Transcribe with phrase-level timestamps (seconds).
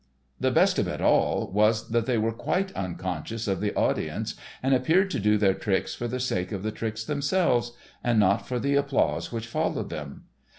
[0.39, 4.73] The best of it all was that they were quite unconscious of the audience and
[4.73, 8.57] appeared to do their tricks for the sake of the tricks themselves, and not for
[8.57, 10.23] the applause which followed them.